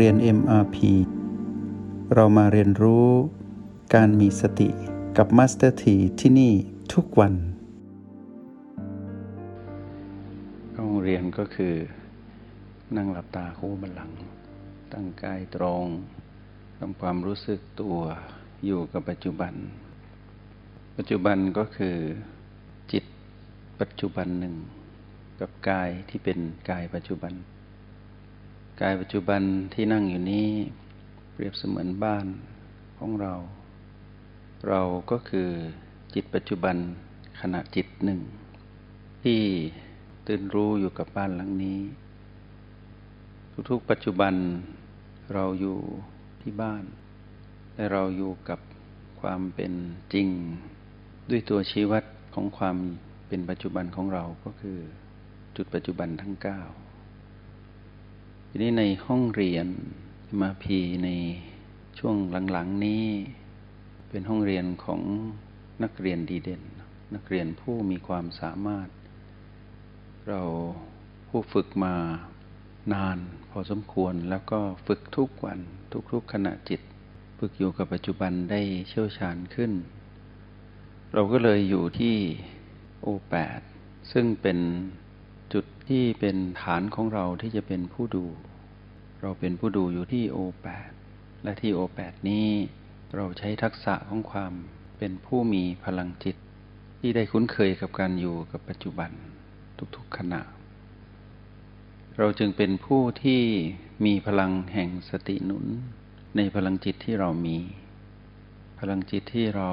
[0.00, 0.76] เรียน MRP
[2.14, 3.08] เรามาเรียนรู้
[3.94, 4.68] การมีสติ
[5.16, 6.52] กับ Master T ที่ที่นี่
[6.92, 7.34] ทุกวัน
[10.76, 11.74] ห้องเรียนก็คือ
[12.96, 14.10] นั่งหลับตาคู่บันหลัง
[14.92, 15.86] ตั้งกายตรง
[16.78, 17.98] ทำความรู้สึกตัว
[18.64, 19.54] อยู่กับปัจจุบัน
[20.96, 21.96] ปัจจุบันก็คือ
[22.92, 23.04] จิต
[23.80, 24.54] ปัจจุบันหนึ่ง
[25.40, 26.38] กับกายที่เป็น
[26.70, 27.34] กายปัจจุบัน
[28.80, 29.42] กายปัจจุบัน
[29.74, 30.48] ที่นั่งอยู่นี้
[31.32, 32.26] เปรียบเสมือนบ้าน
[32.98, 33.34] ของเรา
[34.68, 35.48] เราก็คือ
[36.14, 36.76] จิตปัจจุบัน
[37.40, 38.20] ขณะจิตหนึ่ง
[39.22, 39.40] ที่
[40.26, 41.80] ตื่นรู้อยู่กับบ้านหลังนี้
[43.70, 44.34] ทุกๆปัจจุบัน
[45.34, 45.78] เราอยู่
[46.42, 46.84] ที่บ้าน
[47.74, 48.60] และเราอยู่กับ
[49.20, 49.72] ความเป็น
[50.12, 50.28] จริง
[51.30, 52.76] ด้วยตัวชี้วัดของความ
[53.28, 54.78] เป็นปัจจุบันของเราก็คือ
[55.56, 56.60] จุดปัจจุบันทั้งเก้า
[58.56, 59.66] ทีนี้ในห้องเรียน
[60.40, 61.10] มาพีใน
[61.98, 62.16] ช่วง
[62.50, 63.06] หลังๆนี้
[64.08, 65.00] เป็นห้องเรียนของ
[65.82, 66.62] นักเรียนดีเด่น
[67.14, 68.88] นักเรียนผู้มีความสามารถ
[70.28, 70.42] เรา
[71.28, 71.94] ผู้ฝึกมา
[72.94, 73.18] นาน
[73.50, 75.58] พอสมควรแล้วก็ฝึกทุกวัน
[76.12, 76.80] ทุกๆขณะจิต
[77.38, 79.72] ฝึกอยู่กับปัจจุบันได้เชี่ยวชาญขึ้น
[81.12, 82.16] เราก็เลยอยู่ที่
[83.00, 83.60] โอแปด
[84.12, 84.58] ซึ่งเป็น
[85.54, 88.24] จุดที่เป็นฐานของเราที่จะเป็นผู้ดู
[89.22, 90.90] เราเป็นผู้ดูอยู่ที่โอแปด
[91.42, 92.48] และที่โอแปดนี้
[93.16, 94.52] เราใช้ทักษะของความ
[94.98, 96.36] เป็นผู้มีพลังจิต
[97.00, 99.10] ที่ได้คุ้นเคยกับการอยู่กับปัจจุบัน
[99.96, 100.40] ทุกๆขณะ
[102.18, 103.42] เราจึงเป็นผู้ที่
[104.04, 105.66] มีพลังแห่งสติหนุน
[106.36, 107.58] ในพลังจิตที่เรามี
[108.78, 109.70] พลังจิตที่เรา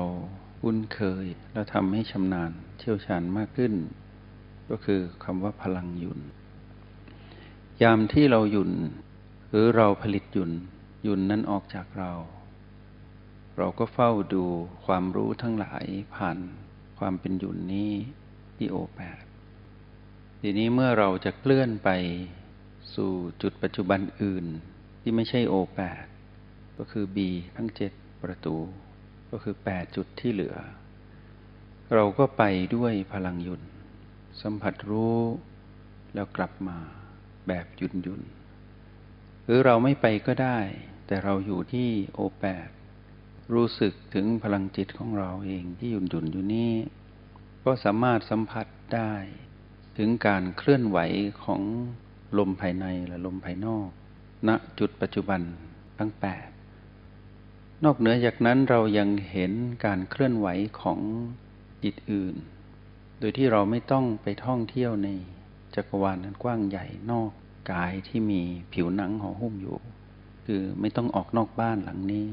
[0.62, 3.74] คุ้นเคย และทำให้ชำนาญเชี่ยวชาญมากขึ้น
[4.72, 6.20] ก็คือคำว่าพลังหยุน
[7.82, 8.72] ยามที่เราหยุน
[9.50, 10.52] หรือเราผลิตหยุน
[11.04, 12.12] หยุนนั้นออกจากเรา
[13.58, 14.46] เราก็เฝ้าดู
[14.86, 16.38] ความรู้ทั้งหลายผ่าน
[17.00, 17.92] ความเป็นหยุนนี้
[18.58, 19.24] ที่โอแปด
[20.42, 21.90] ทีนี้เมื่อเราจะเคลื่อนไป
[22.96, 23.12] สู่
[23.42, 24.46] จุดปัจจุบันอื่น
[25.02, 26.06] ที่ไม่ใช่โอแปด
[26.78, 27.92] ก็คือบีทั้งเจ็ด
[28.24, 28.58] ประตู
[29.32, 30.56] ก็คือแปดจุดที่เหลือ
[31.96, 32.44] เราก็ไป
[32.76, 33.62] ด้วยพลังหยุน
[34.42, 35.20] สัมผัสรู้
[36.14, 36.78] แล้วกลับมา
[37.48, 38.22] แบบหยุนยุน
[39.46, 40.60] หรือเราไม่ไปก็ได้
[41.08, 42.70] แต่เราอยู่ที่โอแปด
[43.54, 46.74] รู้สึกถึงพลังจิตของเราเองที่หยุนยุนอยู่นี่
[47.66, 49.14] ก็สามารถสัมผัสได้
[49.98, 50.98] ถึงการเคลื่อนไหว
[51.44, 51.62] ของ
[52.38, 53.90] ลมภายในและลมภายนอก
[54.48, 54.50] ณ
[54.80, 55.42] จุดปัจจุบัน
[55.98, 56.50] ทั้งแปด
[57.84, 59.52] นอกเหนือจากนั้นเรายังเห็น
[59.86, 60.48] การเคลื่อนไหว
[60.82, 61.00] ของ
[61.84, 62.36] จิตอื่น
[63.24, 65.10] โดยที่เราไม่ต้องไปท่องเที่ยวใน
[65.76, 67.32] จักรวาลนั้นกว้างใหญ่นอก
[67.72, 68.42] กายที่มี
[68.74, 69.78] ผิวหนังห่อหุ้มอยู่
[70.46, 72.28] คือไม่ต้องออกนอกบ้านหลังนี้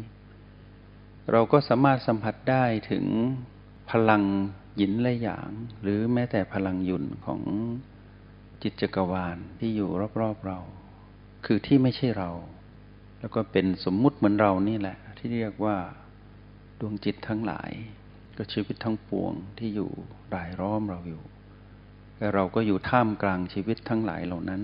[1.30, 3.04] เราก็สามารถสัมผัสได้ถึง
[3.90, 4.22] พลัง
[4.76, 5.50] หยินและหยาง
[5.82, 7.40] หรือแม้แต่พลังหยุนของ
[8.62, 9.90] จิตจักรวาลที่อยู่
[10.20, 10.58] รอบๆเรา
[11.46, 12.30] คือที่ไม่ใช่เรา
[13.20, 15.76] แล้วก็เป็นสมมุติเหมือนเรานี่แหละ ที่เรียกว่า
[16.80, 17.70] ดวงจิตทั้งหลาย
[18.38, 19.90] ก็ชีวิตทั้งปวงที่อยู่
[20.34, 21.22] รายล้อมเราอยู่
[22.18, 24.62] และเราก็อยู่ท่ามกลางชีวิตทั้งหลายเหล่านั้น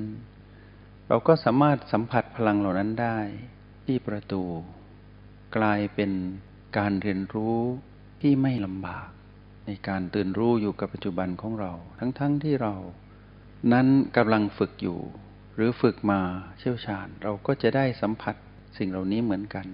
[1.09, 3.19] เราก็สามารถสัมผัสพลังเหล่านั้นได้
[3.85, 4.43] ที่ประตู
[5.57, 6.11] กลายเป็น
[6.79, 7.59] การเรียนรู้
[8.21, 9.09] ที่ไม่ลำบาก
[9.67, 12.75] ในการตื่นรู้อยู่กับปัจจุบันของเรา ทั้งๆทที่เรา
[13.73, 13.87] นั้น
[14.17, 14.99] กำลังฝึกอยู่
[15.55, 16.21] หรือฝึกมา
[16.59, 18.35] เชี่ยวชาญ เราก็จะได้สัมผัส
[18.79, 19.67] สิ่งเหล่านี้เหมือนกัน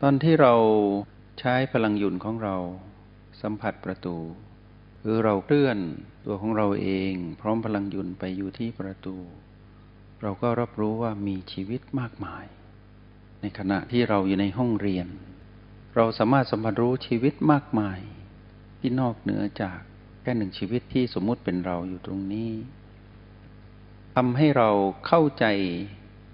[0.00, 0.54] ตอนที่เรา
[1.40, 2.56] ใช้พลังหยุนของเรา
[3.42, 4.16] สัมผัสประตู
[5.02, 5.78] หรือเราเคลื่อน
[6.24, 9.16] ตัวของเราเอง พร้อมพลังหยุนไปอยู่ที่ประตู
[10.22, 12.44] เราก็รับรู้ว่ามีชีวิตมากมาย
[13.40, 15.06] ในขณะที่เราอยู่ในห้องเรียน
[15.96, 18.00] เราสามารถสัมผัสรู้ชีวิตมากมาย
[18.78, 19.78] ที่นอกเหนือจาก
[20.22, 22.52] แค่หนึ่งชีวิตที่สมมุติเป็นเราอยู่ตรงนี้
[24.14, 24.70] ทำให้เรา
[25.06, 25.44] เข้าใจ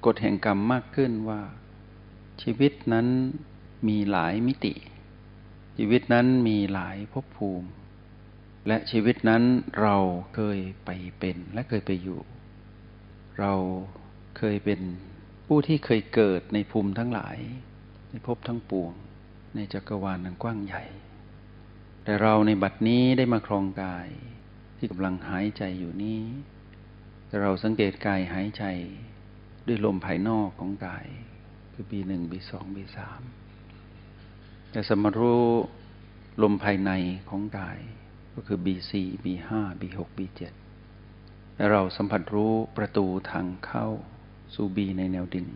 [0.06, 1.42] กฎแห่งกรรมมากขึ้นว่า
[2.42, 3.06] ชีวิตนั้น
[3.88, 4.74] มีหลายมิติ
[5.78, 7.68] ชีวิตนั้นมีหลายภพภูมิ
[8.68, 9.42] และชีวิตนั้น
[9.80, 9.96] เรา
[10.34, 12.20] เคยไปเป็นและเคยไปอยู่
[13.38, 13.52] เรา
[14.38, 14.80] เคยเป็น
[15.46, 17.38] ผู้ที่เคยเกิดในภูมิทั้งหลาย
[18.10, 18.92] ในภพทั้งปวง
[19.54, 20.84] ในจักรวาลนั้นกว้างใหญ่
[22.04, 24.08] แต่เราในบัดนี้ได้มาครองกาย
[24.76, 26.22] ที่กำลังหายใจอยู่นี้
[27.40, 28.64] เราสังเกตกายหายใจ
[29.66, 31.06] ด้วยลมภายนอกของกาย
[31.72, 33.20] คือปีหนึ่งปีสองปีสาม
[34.74, 35.44] แต่สมรู้
[36.42, 36.90] ลมภายใน
[37.28, 37.78] ของกาย
[38.34, 38.92] ก็คือ B4
[39.24, 39.50] B5
[39.80, 40.40] B6 B7
[41.56, 43.86] และเราสัมผัสรู้ประตูทางเข้า
[44.54, 45.48] สู่ B ในแนวดิ่ง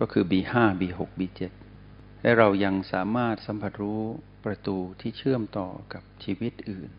[0.00, 1.40] ก็คือ B5 B6 B7
[2.22, 4.02] และเรายังสามารถสัมผัสรู้
[4.44, 6.90] ประตูที่เชื่อมต่อกับชีวิตอื่น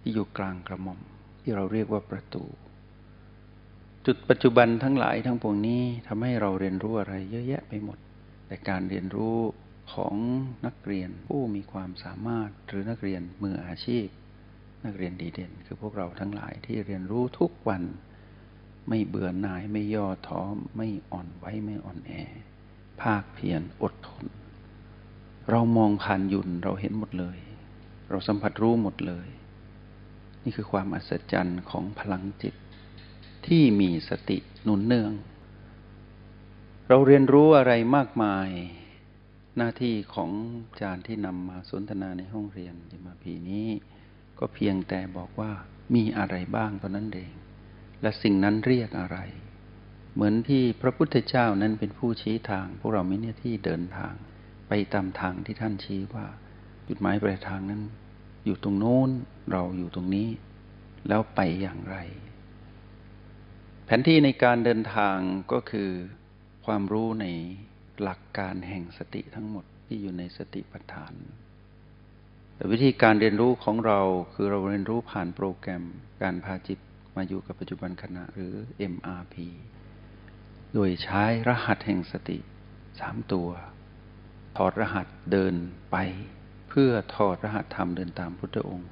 [0.00, 1.00] ที่อยู่กลางกระหม่อม
[1.40, 2.44] ที่เราเรียกว่าประตู
[4.06, 7.98] จุดปัจจุบันทั้งหลายทั้งปวงนี้ทำให้เราเรียนรู้อะไรเยอะแยะไปหมด
[8.46, 9.38] แต่การเรียนรู้
[9.92, 10.14] ของ
[10.66, 14.06] นักเรียนผู้มีความสามารถหรือนักเรียนมืออาชีพ
[14.84, 17.82] นักเรียนดีเด่น คือพวกเราทั้งหลายที่เรียนรู้ทุกวัน
[18.88, 20.40] ไม่เบื่อหน่ายไม่ย่อท้อ
[20.76, 22.12] ไม่อ่อนไหวไม่อ่อนแอ
[23.02, 24.26] ภาคเพียรอดทน
[25.50, 27.38] เรามองผ่านยุนเราเห็นหมดเลย
[28.10, 29.28] เราสัมผัสรู้หมดเลย
[30.42, 32.54] นี่คือความอัศจรรย์ของพลังจิต
[33.46, 35.12] ที่มีสติหนุนเนือง
[36.88, 38.48] เราเรียนรู้อะไรมากมาย
[39.58, 40.30] หน้าที่ของ
[40.68, 43.68] อาจารย์ที่นำมาสนทนาในห้องเรียนยมาพีนี้
[44.38, 45.52] ก็เพียงแต่บอกว่า
[45.94, 47.32] มีอะไรบ้างตอนนั้นเอง
[48.02, 49.18] และสิ่งนั้นเรียกอะไร
[50.14, 54.14] เหมือนที่พระพุทธเจ้านั้นเป็นผู้ชี้ทาง พวกเราไม่เนี่ยที่เดินทาง
[54.68, 56.26] ไปตามทางที่ท่านชี้ว่า
[56.88, 57.82] จุดหมายปลายทางนั้น
[58.44, 59.10] อยู่ตรงโน้น
[59.52, 60.28] เราอยู่ตรงนี้
[61.08, 61.96] แล้วไปอย่างไร
[63.84, 65.16] แผนที่ในการเดินทาง
[65.52, 65.90] ก็คือ
[66.66, 67.26] ความรู้ใน
[68.02, 71.14] หลักการแห่งสติทั้งหมดที่อยู่ในสติปัฏฐาน
[72.54, 74.00] แต่วิธีการเรียนรู้ของเรา
[74.34, 75.84] คือเราเรียนรู้ผ่านโปรแกรม
[76.22, 76.78] การพาจิต
[77.16, 78.54] มาอยู่กับปัจจุบันขณะหรือ
[78.92, 79.34] MRP
[80.74, 82.38] โดยใช้รหัสแห่งสติ
[83.00, 83.48] สามตัว
[84.56, 85.54] ถอดรหัสเดิน
[85.90, 85.96] ไป
[86.68, 88.90] เพื่อถอดรหัสธรรมเดินตามพุทธองค์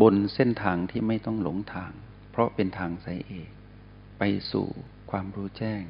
[0.00, 1.92] บนเส้นทางที่ไม่ต้องหลงทาง
[2.30, 3.50] เพราะเป็นทางสายเอก
[4.18, 4.22] ไป
[4.52, 4.66] สู่
[5.10, 5.82] ความรู้แจ้ง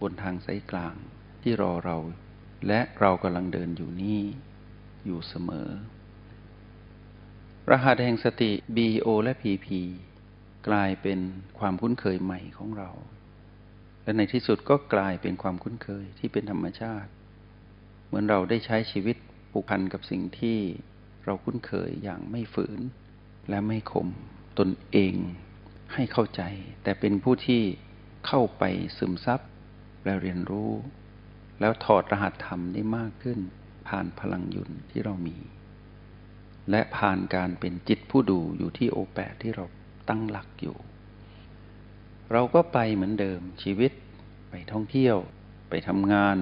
[0.00, 0.94] บนทางสายกลาง
[1.42, 1.96] ที่รอเรา
[2.68, 4.22] และเรากำลังเดินอยู่นี่
[5.04, 5.68] อยู่เสมอ
[7.70, 9.66] รหัสแห่งสติ BO และ PP
[10.68, 11.18] กลายเป็น
[11.58, 12.90] ความคุ้นเคยใหม่ของเรา
[14.02, 17.10] และในที่สุดก็กลายเป็นความคุ้นเคยที่เป็นธรรมชาติ
[18.06, 19.16] เหมือนเราได้ใช้ชีวิต
[19.50, 20.58] ผูกพันกับสิ่งที่
[21.24, 22.80] เราคุ้นเคยอย่างไม่ฝืน
[23.48, 24.08] และไม่ข่ม
[24.58, 25.14] ตนเอง
[25.94, 26.42] ให้เข้าใจ
[26.82, 27.62] แต่เป็นผู้ที่
[28.26, 28.64] เข้าไป
[28.98, 29.40] ซึมซับ
[30.04, 30.70] และเรียนรู้
[31.62, 33.38] แล้วถอดรหัสธรรมได้มากขึ้น
[33.88, 35.36] ผ่านพลังยุนที่เรามี
[36.70, 39.64] และผ่านการเป็นจิตผู้ดูอยู่ที่โอแปดที่เรา
[40.08, 40.76] ตั้งหลักอยู่
[42.32, 43.92] เราก็ไปเหมือนเดิมชีวิต
[44.50, 45.16] ไปท่องเที่ยว
[45.68, 46.38] ไปทำงาน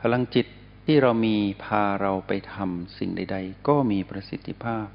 [0.00, 0.46] พลังจิต
[0.86, 4.86] ที่เรามีพาเราไปทำสิ่งใด ๆ ก็มีประสิทธิภาพ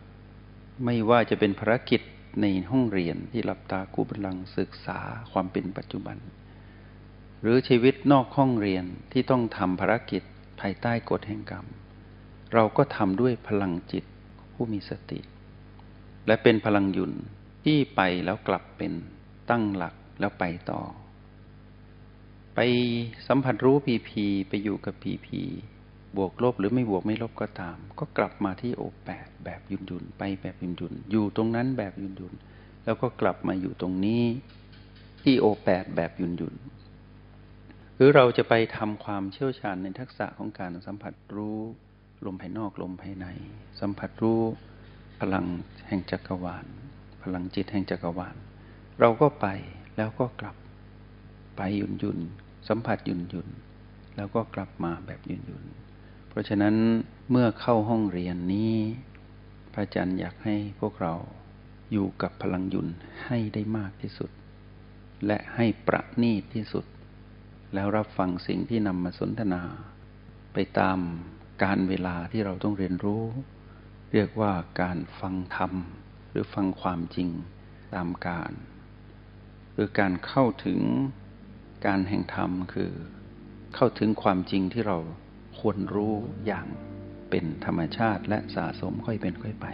[0.85, 2.01] ไม่ว่าจะเป็นภารกิจ
[2.41, 4.99] ในห้องเรียนที่หลับตากู้บัลลังศึกษา
[5.31, 6.17] ความเป็นปัจจุบัน
[7.41, 10.23] หรือชีวิตนอกห้องเรียนที่ต้องทำภารกิจ
[10.59, 11.65] ภายใต้กฎแห่งกรรม
[12.53, 14.03] เราก็ทำด้วยพลังจิต
[14.53, 15.19] ผู้มีสติ
[16.27, 17.11] และเป็นพลังยุน
[17.65, 18.93] ที่ไปแล้วกลับเป็น
[19.49, 20.81] ตั้งหลักแล้วไปต่อ
[22.55, 22.59] ไป
[23.27, 25.41] สัมผัสรู้พีพีไปอยู่กับพีพี
[26.17, 32.33] บวกลบหรือไม่บวกไม่ลบก็ตาม ก็กลับมาที่โอแปดแบบยุนยุนไปแบบยุนยุนอยู่ตรงนั้นแบบยุนยุน
[32.85, 34.23] แล้วก็กลับมาอยู่ตรงนี้
[35.23, 36.53] ที่โอแปดแบบยุนยุน
[37.95, 41.59] หรือเราจะไปทำความเชี่ยวชาญในทักษะของการสัมผัสรู้
[42.25, 43.25] ลมภายนอกลมภายใน
[43.79, 44.41] สัมผัสรู้
[45.19, 45.45] พลัง
[45.87, 46.65] แห่งจักรวาล
[47.23, 48.35] พลังจิตแห่งจักรวาล
[48.99, 49.47] เราก็ไป
[49.97, 50.55] แล้วก็กลับ
[51.55, 52.19] ไปหยุนหยุน
[52.67, 53.47] สัมผัสหยุนหยุน
[54.15, 55.65] แล้วก็กลับมาแบบหยุนหยุน
[56.29, 56.75] เพราะฉะนั้น
[57.31, 58.75] เมื่อเข้าห้องเรียนนี้
[59.73, 61.13] พระอาจารย์อยากให้พวกเรา
[61.91, 62.87] อยู่กับพลังยุน
[63.25, 64.29] ให้ได้มากที่สุด
[65.25, 66.85] และให้ประณีตที่สุด
[67.75, 69.63] แล้วรับฟังสิ่งที่นำมาสนทนา
[70.53, 70.99] ไปตาม
[71.63, 73.23] การเวลาที่เราต้องเรียนรู้
[74.13, 75.73] เรียกว่าการฟังธรรม
[76.29, 77.29] หรือฟังความจริง
[77.95, 78.51] ตามการ
[79.73, 80.79] หรือการเข้าถึง
[81.85, 82.91] การแห่งธรรมคือ
[83.75, 84.97] เข้าถึงความจริงที่เรา
[85.59, 86.13] ควรรู้
[86.45, 86.67] อย่าง
[87.29, 89.67] เป็นธรรมชาติและสะสมค่อยเป็นค่อยไป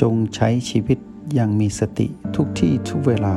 [0.00, 0.98] จงใช้ชีวิต
[1.34, 3.36] อย่างมีสติทุกที่ทุกเวลา